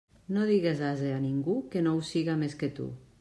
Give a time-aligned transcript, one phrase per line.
[0.35, 2.93] No digues ase a ningú que no ho siga més que tu.